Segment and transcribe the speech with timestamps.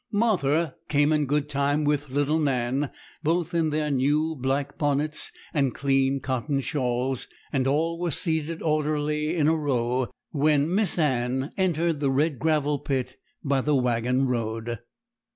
[0.11, 2.89] Martha came in good time with little Nan,
[3.21, 9.35] both in their new black bonnets and clean cotton shawls; and all were seated orderly
[9.35, 14.79] in a row when Miss Anne entered the Red Gravel Pit by the waggon road.